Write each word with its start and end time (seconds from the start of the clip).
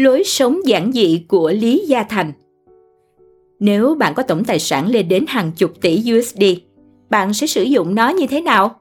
Lối 0.00 0.22
sống 0.24 0.60
giản 0.64 0.92
dị 0.92 1.24
của 1.28 1.50
Lý 1.50 1.84
Gia 1.86 2.02
Thành 2.02 2.32
Nếu 3.58 3.94
bạn 3.94 4.14
có 4.14 4.22
tổng 4.22 4.44
tài 4.44 4.58
sản 4.58 4.88
lên 4.88 5.08
đến 5.08 5.24
hàng 5.28 5.52
chục 5.56 5.80
tỷ 5.80 6.02
USD, 6.18 6.42
bạn 7.10 7.34
sẽ 7.34 7.46
sử 7.46 7.62
dụng 7.62 7.94
nó 7.94 8.08
như 8.08 8.26
thế 8.26 8.40
nào? 8.40 8.80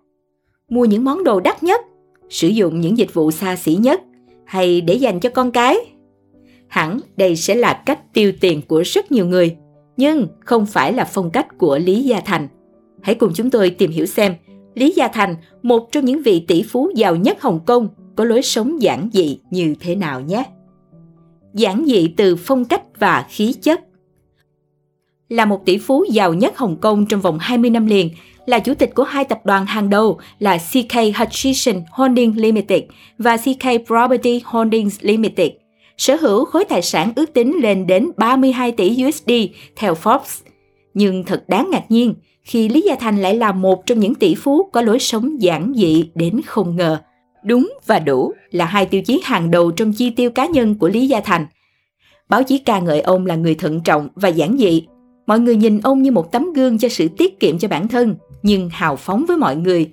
Mua 0.70 0.86
những 0.86 1.04
món 1.04 1.24
đồ 1.24 1.40
đắt 1.40 1.64
nhất, 1.64 1.82
sử 2.30 2.48
dụng 2.48 2.82
những 2.82 2.98
dịch 2.98 3.14
vụ 3.14 3.32
xa 3.32 3.56
xỉ 3.56 3.76
nhất, 3.76 4.02
hay 4.46 4.82
để 4.82 4.94
dành 4.94 5.20
cho 5.20 5.30
con 5.30 5.52
cái? 5.52 5.78
Hẳn 6.68 7.00
đây 7.18 7.36
sẽ 7.36 7.56
là 7.56 7.84
cách 7.86 8.14
tiêu 8.14 8.32
tiền 8.42 8.62
của 8.68 8.84
rất 8.86 9.12
nhiều 9.12 9.26
người, 9.26 9.56
nhưng 9.98 10.28
không 10.40 10.66
phải 10.66 10.94
là 10.94 11.06
phong 11.06 11.32
cách 11.32 11.58
của 11.58 11.78
Lý 11.78 12.02
Gia 12.02 12.20
Thành. 12.20 12.48
Hãy 13.02 13.16
cùng 13.16 13.32
chúng 13.36 13.50
tôi 13.50 13.70
tìm 13.70 13.92
hiểu 13.92 14.06
xem 14.06 14.36
Lý 14.74 14.94
Gia 14.96 15.08
Thành, 15.08 15.36
một 15.64 15.92
trong 15.92 16.06
những 16.06 16.22
vị 16.22 16.46
tỷ 16.48 16.64
phú 16.64 16.92
giàu 16.96 17.16
nhất 17.16 17.42
Hồng 17.42 17.60
Kông, 17.66 17.90
có 18.16 18.24
lối 18.24 18.42
sống 18.42 18.82
giản 18.82 19.10
dị 19.14 19.40
như 19.52 19.76
thế 19.80 19.96
nào 19.96 20.22
nhé. 20.22 20.44
Giản 21.54 21.86
dị 21.88 22.08
từ 22.18 22.36
phong 22.36 22.66
cách 22.66 23.00
và 23.00 23.26
khí 23.30 23.54
chất. 23.62 23.82
Là 25.30 25.46
một 25.46 25.66
tỷ 25.66 25.78
phú 25.78 26.06
giàu 26.12 26.34
nhất 26.34 26.58
Hồng 26.58 26.78
Kông 26.82 27.06
trong 27.06 27.22
vòng 27.22 27.38
20 27.40 27.70
năm 27.70 27.86
liền, 27.86 28.10
là 28.46 28.60
chủ 28.60 28.74
tịch 28.74 28.96
của 28.96 29.04
hai 29.04 29.26
tập 29.26 29.40
đoàn 29.44 29.66
hàng 29.66 29.90
đầu 29.90 30.20
là 30.40 30.58
CK 30.58 31.18
Hutchison 31.18 31.76
Holdings 31.92 32.38
Limited 32.38 32.84
và 33.18 33.38
CK 33.38 33.88
Property 33.88 34.42
Holdings 34.46 34.98
Limited. 35.02 35.50
Sở 35.98 36.16
hữu 36.16 36.46
khối 36.46 36.66
tài 36.66 36.82
sản 36.82 37.12
ước 37.16 37.34
tính 37.34 37.60
lên 37.62 37.88
đến 37.88 38.10
32 38.18 38.72
tỷ 38.72 39.04
USD 39.08 39.32
theo 39.76 39.94
Forbes. 39.94 40.42
Nhưng 40.94 41.24
thật 41.24 41.44
đáng 41.48 41.70
ngạc 41.72 41.92
nhiên 41.92 42.14
khi 42.44 42.70
Lý 42.70 42.82
Gia 42.82 42.96
Thành 42.96 43.22
lại 43.22 43.36
là 43.36 43.52
một 43.52 43.86
trong 43.86 44.00
những 44.00 44.16
tỷ 44.16 44.36
phú 44.36 44.70
có 44.74 44.82
lối 44.82 45.00
sống 45.00 45.42
giản 45.42 45.74
dị 45.76 46.10
đến 46.16 46.42
không 46.46 46.76
ngờ. 46.76 46.98
Đúng 47.44 47.74
và 47.86 48.00
đủ 48.00 48.34
là 48.52 48.66
hai 48.66 48.86
tiêu 48.86 49.02
chí 49.02 49.22
hàng 49.24 49.52
đầu 49.52 49.72
trong 49.72 49.94
chi 49.94 50.10
tiêu 50.10 50.30
cá 50.30 50.46
nhân 50.46 50.76
của 50.76 50.88
Lý 50.88 51.08
Gia 51.08 51.20
Thành. 51.20 51.46
Báo 52.30 52.44
chí 52.44 52.58
ca 52.58 52.80
ngợi 52.80 53.02
ông 53.02 53.26
là 53.26 53.36
người 53.36 53.56
thận 53.56 53.82
trọng 53.82 54.08
và 54.16 54.30
giản 54.30 54.58
dị. 54.58 54.88
Mọi 55.28 55.40
người 55.40 55.56
nhìn 55.56 55.80
ông 55.84 56.04
như 56.04 56.12
một 56.12 56.32
tấm 56.32 56.54
gương 56.54 56.78
cho 56.78 56.90
sự 56.90 57.08
tiết 57.08 57.40
kiệm 57.40 57.60
cho 57.60 57.68
bản 57.68 57.88
thân, 57.88 58.16
nhưng 58.44 58.70
hào 58.70 58.96
phóng 58.96 59.26
với 59.28 59.38
mọi 59.38 59.56
người. 59.56 59.90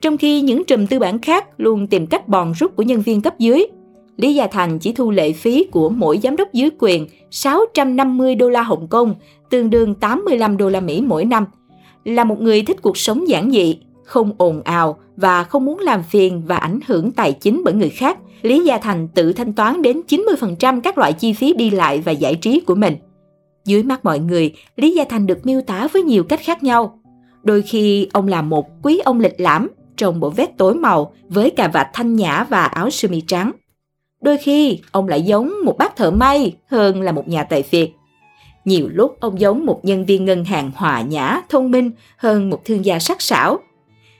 Trong 0.00 0.16
khi 0.16 0.40
những 0.40 0.64
trùm 0.64 0.86
tư 0.86 0.98
bản 0.98 1.18
khác 1.18 1.46
luôn 1.56 1.86
tìm 1.86 2.06
cách 2.06 2.28
bòn 2.28 2.52
rút 2.52 2.76
của 2.76 2.82
nhân 2.82 3.00
viên 3.00 3.20
cấp 3.20 3.38
dưới, 3.38 3.66
Lý 4.16 4.34
Gia 4.34 4.46
Thành 4.46 4.78
chỉ 4.78 4.92
thu 4.92 5.10
lệ 5.10 5.32
phí 5.32 5.64
của 5.64 5.88
mỗi 5.88 6.18
giám 6.22 6.36
đốc 6.36 6.52
dưới 6.52 6.70
quyền 6.78 7.06
650 7.30 8.34
đô 8.34 8.48
la 8.48 8.62
Hồng 8.62 8.86
Kông, 8.88 9.14
tương 9.50 9.70
đương 9.70 9.94
85 9.94 10.56
đô 10.56 10.68
la 10.68 10.80
Mỹ 10.80 11.00
mỗi 11.00 11.24
năm. 11.24 11.44
Là 12.04 12.24
một 12.24 12.40
người 12.40 12.62
thích 12.62 12.82
cuộc 12.82 12.96
sống 12.96 13.28
giản 13.28 13.50
dị, 13.50 13.78
không 14.10 14.32
ồn 14.38 14.62
ào 14.62 14.98
và 15.16 15.44
không 15.44 15.64
muốn 15.64 15.78
làm 15.78 16.02
phiền 16.02 16.42
và 16.46 16.56
ảnh 16.56 16.80
hưởng 16.86 17.12
tài 17.12 17.32
chính 17.32 17.62
bởi 17.64 17.74
người 17.74 17.90
khác, 17.90 18.18
Lý 18.42 18.64
Gia 18.64 18.78
Thành 18.78 19.08
tự 19.08 19.32
thanh 19.32 19.52
toán 19.52 19.82
đến 19.82 20.00
90% 20.08 20.80
các 20.80 20.98
loại 20.98 21.12
chi 21.12 21.32
phí 21.32 21.54
đi 21.54 21.70
lại 21.70 22.02
và 22.04 22.12
giải 22.12 22.34
trí 22.34 22.60
của 22.60 22.74
mình. 22.74 22.96
Dưới 23.64 23.82
mắt 23.82 24.04
mọi 24.04 24.18
người, 24.18 24.52
Lý 24.76 24.90
Gia 24.90 25.04
Thành 25.04 25.26
được 25.26 25.46
miêu 25.46 25.60
tả 25.60 25.88
với 25.92 26.02
nhiều 26.02 26.24
cách 26.24 26.40
khác 26.42 26.62
nhau. 26.62 27.00
Đôi 27.42 27.62
khi 27.62 28.08
ông 28.12 28.28
là 28.28 28.42
một 28.42 28.66
quý 28.82 29.00
ông 29.04 29.20
lịch 29.20 29.40
lãm 29.40 29.68
trong 29.96 30.20
bộ 30.20 30.30
vest 30.30 30.50
tối 30.56 30.74
màu 30.74 31.12
với 31.28 31.50
cà 31.50 31.68
vạt 31.68 31.88
thanh 31.92 32.16
nhã 32.16 32.46
và 32.48 32.64
áo 32.64 32.90
sơ 32.90 33.08
mi 33.08 33.20
trắng. 33.20 33.52
Đôi 34.22 34.36
khi 34.36 34.80
ông 34.90 35.08
lại 35.08 35.22
giống 35.22 35.52
một 35.64 35.78
bác 35.78 35.96
thợ 35.96 36.10
may 36.10 36.56
hơn 36.66 37.02
là 37.02 37.12
một 37.12 37.28
nhà 37.28 37.44
tài 37.44 37.62
phiệt. 37.62 37.90
Nhiều 38.64 38.88
lúc 38.92 39.16
ông 39.20 39.40
giống 39.40 39.66
một 39.66 39.80
nhân 39.84 40.04
viên 40.04 40.24
ngân 40.24 40.44
hàng 40.44 40.70
hòa 40.74 41.02
nhã, 41.02 41.40
thông 41.48 41.70
minh 41.70 41.90
hơn 42.16 42.50
một 42.50 42.64
thương 42.64 42.84
gia 42.84 42.98
sắc 42.98 43.22
sảo. 43.22 43.58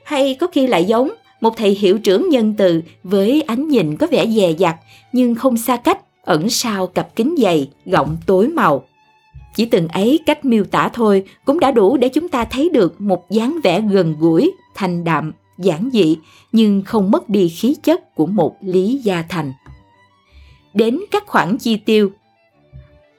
Hay 0.05 0.34
có 0.34 0.47
khi 0.47 0.67
lại 0.67 0.84
giống 0.84 1.11
một 1.41 1.56
thầy 1.56 1.70
hiệu 1.70 1.98
trưởng 1.98 2.29
nhân 2.29 2.55
từ 2.59 2.83
với 3.03 3.43
ánh 3.43 3.69
nhìn 3.69 3.97
có 3.97 4.06
vẻ 4.06 4.27
dè 4.27 4.51
dặt 4.51 4.77
nhưng 5.12 5.34
không 5.34 5.56
xa 5.56 5.77
cách, 5.77 6.01
ẩn 6.23 6.51
sau 6.51 6.87
cặp 6.87 7.17
kính 7.17 7.34
dày, 7.39 7.70
gọng 7.87 8.17
tối 8.27 8.48
màu. 8.48 8.84
Chỉ 9.55 9.65
từng 9.65 9.89
ấy 9.89 10.21
cách 10.27 10.45
miêu 10.45 10.65
tả 10.65 10.91
thôi 10.93 11.25
cũng 11.45 11.61
đã 11.61 11.71
đủ 11.71 11.97
để 11.97 12.09
chúng 12.09 12.28
ta 12.28 12.45
thấy 12.45 12.69
được 12.69 13.01
một 13.01 13.31
dáng 13.31 13.59
vẻ 13.65 13.81
gần 13.81 14.16
gũi, 14.19 14.53
thanh 14.75 15.05
đạm, 15.05 15.33
giản 15.59 15.91
dị 15.93 16.17
nhưng 16.53 16.82
không 16.82 17.11
mất 17.11 17.28
đi 17.28 17.49
khí 17.49 17.77
chất 17.82 18.15
của 18.15 18.27
một 18.27 18.56
Lý 18.61 19.00
Gia 19.05 19.22
Thành. 19.22 19.53
Đến 20.75 21.00
các 21.11 21.27
khoản 21.27 21.59
chi 21.59 21.77
tiêu 21.77 22.11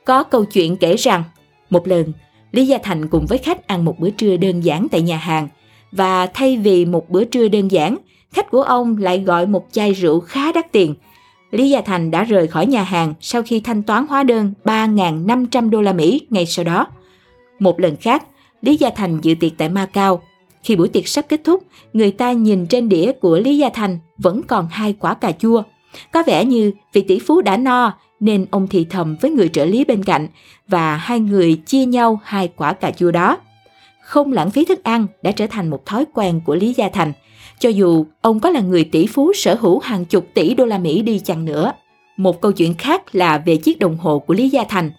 Có 0.05 0.23
câu 0.23 0.45
chuyện 0.45 0.77
kể 0.77 0.95
rằng, 0.95 1.23
một 1.69 1.87
lần, 1.87 2.13
Lý 2.51 2.67
Gia 2.67 2.77
Thành 2.77 3.07
cùng 3.07 3.25
với 3.25 3.37
khách 3.37 3.67
ăn 3.67 3.85
một 3.85 3.99
bữa 3.99 4.09
trưa 4.09 4.37
đơn 4.37 4.61
giản 4.61 4.87
tại 4.91 5.01
nhà 5.01 5.17
hàng 5.17 5.47
và 5.91 6.27
thay 6.27 6.57
vì 6.57 6.85
một 6.85 7.09
bữa 7.09 7.23
trưa 7.23 7.47
đơn 7.47 7.71
giản, 7.71 7.97
khách 8.31 8.51
của 8.51 8.61
ông 8.61 8.97
lại 8.97 9.19
gọi 9.19 9.45
một 9.45 9.67
chai 9.71 9.93
rượu 9.93 10.19
khá 10.19 10.51
đắt 10.51 10.71
tiền– 10.71 10.95
Lý 11.51 11.69
Gia 11.69 11.81
Thành 11.81 12.11
đã 12.11 12.23
rời 12.23 12.47
khỏi 12.47 12.65
nhà 12.65 12.83
hàng 12.83 13.13
sau 13.21 13.41
khi 13.43 13.59
thanh 13.59 13.83
toán 13.83 14.07
hóa 14.07 14.23
đơn 14.23 14.53
3.500 14.65 15.69
đô 15.69 15.81
la 15.81 15.93
Mỹ 15.93 16.21
ngay 16.29 16.45
sau 16.45 16.65
đó. 16.65 16.87
Một 17.59 17.79
lần 17.79 17.95
khác, 17.95 18.23
Lý 18.61 18.75
Gia 18.75 18.89
Thành 18.89 19.19
dự 19.21 19.35
tiệc 19.39 19.51
tại 19.57 19.69
Macau. 19.69 20.21
Khi 20.63 20.75
buổi 20.75 20.87
tiệc 20.87 21.07
sắp 21.07 21.25
kết 21.29 21.41
thúc, 21.43 21.63
người 21.93 22.11
ta 22.11 22.31
nhìn 22.31 22.65
trên 22.65 22.89
đĩa 22.89 23.11
của 23.11 23.39
Lý 23.39 23.57
Gia 23.57 23.69
Thành 23.69 23.99
vẫn 24.17 24.41
còn 24.47 24.67
hai 24.71 24.95
quả 24.99 25.13
cà 25.13 25.31
chua. 25.31 25.63
Có 26.13 26.23
vẻ 26.27 26.45
như 26.45 26.71
vị 26.93 27.01
tỷ 27.01 27.19
phú 27.19 27.41
đã 27.41 27.57
no 27.57 27.93
nên 28.19 28.45
ông 28.51 28.67
thì 28.67 28.85
thầm 28.89 29.17
với 29.21 29.31
người 29.31 29.49
trợ 29.49 29.65
lý 29.65 29.85
bên 29.85 30.03
cạnh 30.03 30.27
và 30.67 30.95
hai 30.95 31.19
người 31.19 31.55
chia 31.65 31.85
nhau 31.85 32.19
hai 32.23 32.49
quả 32.55 32.73
cà 32.73 32.91
chua 32.91 33.11
đó. 33.11 33.37
Không 34.11 34.33
lãng 34.33 34.51
phí 34.51 34.65
thức 34.65 34.83
ăn 34.83 35.07
đã 35.21 35.31
trở 35.31 35.47
thành 35.47 35.69
một 35.69 35.85
thói 35.85 36.05
quen 36.13 36.41
của 36.45 36.55
Lý 36.55 36.73
Gia 36.73 36.89
Thành– 36.89 37.13
cho 37.61 37.69
dù 37.69 38.05
ông 38.21 38.39
có 38.39 38.49
là 38.49 38.59
người 38.59 38.83
tỷ 38.83 39.07
phú 39.07 39.33
sở 39.35 39.55
hữu 39.55 39.79
hàng 39.79 40.05
chục 40.05 40.27
tỷ 40.33 40.53
đô 40.53 40.65
la 40.65 40.77
Mỹ 40.77 41.01
đi 41.01 41.19
chăng 41.19 41.45
nữa. 41.45 41.73
Một 42.17 42.41
câu 42.41 42.51
chuyện 42.51 42.73
khác 42.73 43.15
là 43.15 43.37
về 43.37 43.57
chiếc 43.57 43.79
đồng 43.79 43.97
hồ 43.97 44.19
của 44.19 44.33
Lý 44.33 44.49
Gia 44.49 44.63
Thành. 44.63 44.91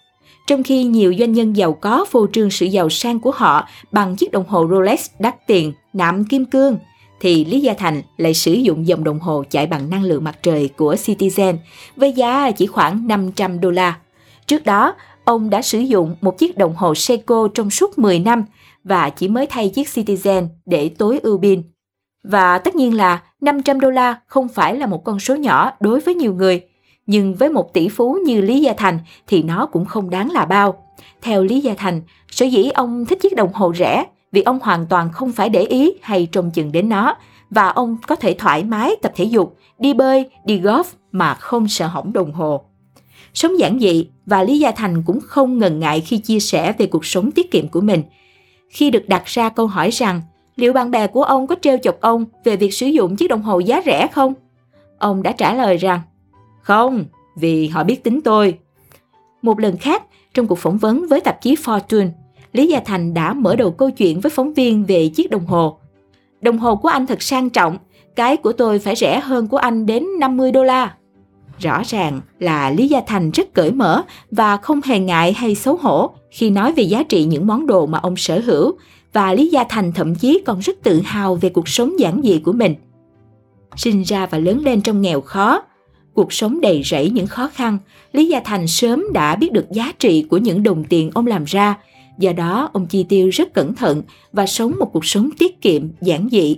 Trong 0.47 0.63
khi 0.63 0.83
nhiều 0.83 1.15
doanh 1.19 1.33
nhân 1.33 1.53
giàu 1.53 1.73
có 1.73 2.05
phô 2.09 2.27
trương 2.33 2.49
sự 2.49 2.65
giàu 2.65 2.89
sang 2.89 3.19
của 3.19 3.31
họ 3.31 3.67
bằng 3.91 4.15
chiếc 4.15 4.31
đồng 4.31 4.47
hồ 4.47 4.67
Rolex 4.71 5.09
đắt 5.19 5.47
tiền, 5.47 5.73
nạm 5.93 6.25
kim 6.25 6.45
cương, 6.45 6.77
thì 7.19 7.45
Lý 7.45 7.59
Gia 7.59 7.73
Thành 7.73 8.01
lại 8.17 8.33
sử 8.33 8.53
dụng 8.53 8.87
dòng 8.87 9.03
đồng 9.03 9.19
hồ 9.19 9.43
chạy 9.49 9.67
bằng 9.67 9.89
năng 9.89 10.03
lượng 10.03 10.23
mặt 10.23 10.37
trời 10.43 10.69
của 10.77 10.95
Citizen 10.95 11.57
với 11.95 12.11
giá 12.11 12.51
chỉ 12.51 12.67
khoảng 12.67 13.07
500 13.07 13.61
đô 13.61 13.71
la. 13.71 13.97
Trước 14.47 14.65
đó, 14.65 14.93
ông 15.25 15.49
đã 15.49 15.61
sử 15.61 15.79
dụng 15.79 16.15
một 16.21 16.37
chiếc 16.37 16.57
đồng 16.57 16.75
hồ 16.75 16.95
Seiko 16.95 17.47
trong 17.53 17.69
suốt 17.69 17.99
10 17.99 18.19
năm 18.19 18.45
và 18.83 19.09
chỉ 19.09 19.27
mới 19.27 19.47
thay 19.49 19.69
chiếc 19.69 19.87
Citizen 19.87 20.47
để 20.65 20.89
tối 20.89 21.19
ưu 21.23 21.41
pin 21.41 21.63
và 22.23 22.57
tất 22.57 22.75
nhiên 22.75 22.97
là 22.97 23.21
500 23.41 23.79
đô 23.79 23.89
la 23.89 24.19
không 24.27 24.47
phải 24.47 24.75
là 24.75 24.85
một 24.85 25.03
con 25.03 25.19
số 25.19 25.35
nhỏ 25.35 25.71
đối 25.79 25.99
với 25.99 26.15
nhiều 26.15 26.33
người, 26.33 26.61
nhưng 27.05 27.35
với 27.35 27.49
một 27.49 27.73
tỷ 27.73 27.89
phú 27.89 28.17
như 28.25 28.41
Lý 28.41 28.61
Gia 28.61 28.73
Thành 28.73 28.99
thì 29.27 29.43
nó 29.43 29.65
cũng 29.65 29.85
không 29.85 30.09
đáng 30.09 30.31
là 30.31 30.45
bao. 30.45 30.93
Theo 31.21 31.43
Lý 31.43 31.59
Gia 31.59 31.73
Thành, 31.73 32.01
sở 32.31 32.45
dĩ 32.45 32.69
ông 32.69 33.05
thích 33.05 33.19
chiếc 33.21 33.35
đồng 33.35 33.53
hồ 33.53 33.73
rẻ 33.73 34.05
vì 34.31 34.41
ông 34.41 34.59
hoàn 34.61 34.85
toàn 34.85 35.11
không 35.11 35.31
phải 35.31 35.49
để 35.49 35.61
ý 35.61 35.93
hay 36.01 36.27
trông 36.31 36.51
chừng 36.51 36.71
đến 36.71 36.89
nó 36.89 37.15
và 37.49 37.69
ông 37.69 37.97
có 38.07 38.15
thể 38.15 38.35
thoải 38.39 38.63
mái 38.63 38.95
tập 39.01 39.11
thể 39.15 39.23
dục, 39.23 39.57
đi 39.79 39.93
bơi, 39.93 40.29
đi 40.45 40.61
golf 40.61 40.83
mà 41.11 41.33
không 41.33 41.67
sợ 41.67 41.87
hỏng 41.87 42.13
đồng 42.13 42.31
hồ. 42.31 42.63
Sống 43.33 43.59
giản 43.59 43.79
dị 43.79 44.07
và 44.25 44.43
Lý 44.43 44.59
Gia 44.59 44.71
Thành 44.71 45.03
cũng 45.05 45.19
không 45.21 45.59
ngần 45.59 45.79
ngại 45.79 46.01
khi 46.01 46.17
chia 46.17 46.39
sẻ 46.39 46.73
về 46.77 46.85
cuộc 46.85 47.05
sống 47.05 47.31
tiết 47.31 47.51
kiệm 47.51 47.67
của 47.67 47.81
mình. 47.81 48.03
Khi 48.69 48.91
được 48.91 49.07
đặt 49.07 49.25
ra 49.25 49.49
câu 49.49 49.67
hỏi 49.67 49.89
rằng 49.89 50.21
liệu 50.55 50.73
bạn 50.73 50.91
bè 50.91 51.07
của 51.07 51.23
ông 51.23 51.47
có 51.47 51.55
trêu 51.61 51.77
chọc 51.83 52.01
ông 52.01 52.25
về 52.43 52.55
việc 52.55 52.73
sử 52.73 52.87
dụng 52.87 53.15
chiếc 53.15 53.27
đồng 53.27 53.41
hồ 53.41 53.59
giá 53.59 53.81
rẻ 53.85 54.07
không? 54.07 54.33
Ông 54.97 55.23
đã 55.23 55.31
trả 55.31 55.53
lời 55.53 55.77
rằng, 55.77 55.99
không, 56.61 57.05
vì 57.37 57.67
họ 57.67 57.83
biết 57.83 58.03
tính 58.03 58.21
tôi. 58.21 58.57
Một 59.41 59.59
lần 59.59 59.77
khác, 59.77 60.03
trong 60.33 60.47
cuộc 60.47 60.59
phỏng 60.59 60.77
vấn 60.77 61.07
với 61.09 61.21
tạp 61.21 61.41
chí 61.41 61.55
Fortune, 61.55 62.09
Lý 62.53 62.67
Gia 62.67 62.79
Thành 62.79 63.13
đã 63.13 63.33
mở 63.33 63.55
đầu 63.55 63.71
câu 63.71 63.91
chuyện 63.91 64.19
với 64.19 64.29
phóng 64.29 64.53
viên 64.53 64.85
về 64.85 65.07
chiếc 65.07 65.29
đồng 65.29 65.45
hồ. 65.45 65.77
Đồng 66.41 66.57
hồ 66.57 66.75
của 66.75 66.89
anh 66.89 67.07
thật 67.07 67.21
sang 67.21 67.49
trọng, 67.49 67.77
cái 68.15 68.37
của 68.37 68.53
tôi 68.53 68.79
phải 68.79 68.95
rẻ 68.95 69.19
hơn 69.19 69.47
của 69.47 69.57
anh 69.57 69.85
đến 69.85 70.05
50 70.19 70.51
đô 70.51 70.63
la. 70.63 70.95
Rõ 71.59 71.81
ràng 71.85 72.21
là 72.39 72.69
Lý 72.69 72.87
Gia 72.87 73.01
Thành 73.07 73.31
rất 73.31 73.53
cởi 73.53 73.71
mở 73.71 74.03
và 74.31 74.57
không 74.57 74.81
hề 74.85 74.99
ngại 74.99 75.33
hay 75.33 75.55
xấu 75.55 75.77
hổ 75.77 76.11
khi 76.31 76.49
nói 76.49 76.73
về 76.73 76.83
giá 76.83 77.03
trị 77.03 77.23
những 77.23 77.47
món 77.47 77.67
đồ 77.67 77.85
mà 77.85 77.99
ông 77.99 78.15
sở 78.15 78.39
hữu 78.39 78.77
và 79.13 79.33
Lý 79.33 79.47
Gia 79.47 79.63
Thành 79.69 79.91
thậm 79.91 80.15
chí 80.15 80.41
còn 80.45 80.59
rất 80.59 80.77
tự 80.83 81.01
hào 81.01 81.35
về 81.35 81.49
cuộc 81.49 81.67
sống 81.67 81.99
giản 81.99 82.21
dị 82.23 82.39
của 82.39 82.53
mình. 82.53 82.75
Sinh 83.75 84.01
ra 84.01 84.25
và 84.25 84.37
lớn 84.37 84.61
lên 84.65 84.81
trong 84.81 85.01
nghèo 85.01 85.21
khó, 85.21 85.63
cuộc 86.13 86.33
sống 86.33 86.61
đầy 86.61 86.81
rẫy 86.85 87.09
những 87.09 87.27
khó 87.27 87.49
khăn, 87.53 87.77
Lý 88.11 88.27
Gia 88.27 88.39
Thành 88.39 88.67
sớm 88.67 89.05
đã 89.13 89.35
biết 89.35 89.51
được 89.51 89.71
giá 89.71 89.91
trị 89.99 90.25
của 90.29 90.37
những 90.37 90.63
đồng 90.63 90.83
tiền 90.83 91.11
ông 91.13 91.27
làm 91.27 91.43
ra, 91.43 91.77
do 92.19 92.31
đó 92.33 92.69
ông 92.73 92.85
chi 92.85 93.05
tiêu 93.09 93.29
rất 93.29 93.53
cẩn 93.53 93.75
thận 93.75 94.01
và 94.31 94.45
sống 94.45 94.73
một 94.79 94.89
cuộc 94.93 95.05
sống 95.05 95.29
tiết 95.39 95.61
kiệm, 95.61 95.87
giản 96.01 96.27
dị. 96.31 96.57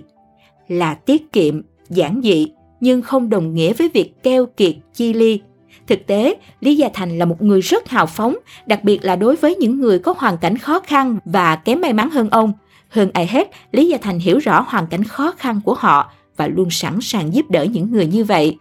Là 0.68 0.94
tiết 0.94 1.32
kiệm, 1.32 1.62
giản 1.90 2.20
dị, 2.24 2.48
nhưng 2.80 3.02
không 3.02 3.30
đồng 3.30 3.54
nghĩa 3.54 3.72
với 3.72 3.88
việc 3.94 4.22
keo 4.22 4.46
kiệt, 4.46 4.74
chi 4.94 5.12
ly, 5.12 5.40
Thực 5.86 6.06
tế, 6.06 6.34
Lý 6.60 6.76
Gia 6.76 6.88
Thành 6.94 7.18
là 7.18 7.24
một 7.24 7.42
người 7.42 7.60
rất 7.60 7.88
hào 7.88 8.06
phóng, 8.06 8.36
đặc 8.66 8.84
biệt 8.84 9.04
là 9.04 9.16
đối 9.16 9.36
với 9.36 9.54
những 9.54 9.80
người 9.80 9.98
có 9.98 10.14
hoàn 10.18 10.38
cảnh 10.38 10.58
khó 10.58 10.80
khăn 10.80 11.18
và 11.24 11.56
kém 11.56 11.80
may 11.80 11.92
mắn 11.92 12.10
hơn 12.10 12.30
ông. 12.30 12.52
Hơn 12.88 13.10
ai 13.12 13.26
hết, 13.26 13.50
Lý 13.72 13.88
Gia 13.88 13.98
Thành 13.98 14.18
hiểu 14.18 14.38
rõ 14.38 14.64
hoàn 14.68 14.86
cảnh 14.86 15.04
khó 15.04 15.32
khăn 15.38 15.60
của 15.64 15.74
họ 15.74 16.12
và 16.36 16.48
luôn 16.48 16.70
sẵn 16.70 16.98
sàng 17.00 17.34
giúp 17.34 17.50
đỡ 17.50 17.64
những 17.64 17.92
người 17.92 18.06
như 18.06 18.24
vậy. 18.24 18.56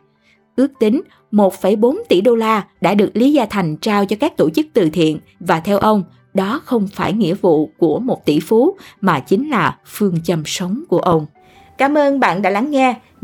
Ước 0.55 0.71
tính, 0.79 1.01
1,4 1.31 1.97
tỷ 2.09 2.21
đô 2.21 2.35
la 2.35 2.65
đã 2.81 2.93
được 2.93 3.11
Lý 3.13 3.33
Gia 3.33 3.45
Thành 3.45 3.77
trao 3.77 4.05
cho 4.05 4.15
các 4.19 4.37
tổ 4.37 4.49
chức 4.49 4.65
từ 4.73 4.89
thiện 4.89 5.19
và 5.39 5.59
theo 5.59 5.77
ông, 5.77 6.03
đó 6.33 6.61
không 6.65 6.87
phải 6.87 7.13
nghĩa 7.13 7.33
vụ 7.33 7.69
của 7.77 7.99
một 7.99 8.25
tỷ 8.25 8.39
phú 8.39 8.77
mà 9.01 9.19
chính 9.19 9.49
là 9.49 9.77
phương 9.85 10.23
châm 10.23 10.43
sống 10.45 10.83
của 10.89 10.99
ông. 10.99 11.25
Cảm 11.77 11.97
ơn 11.97 12.19
bạn 12.19 12.41
đã 12.41 12.49
lắng 12.49 12.71
nghe. 12.71 12.95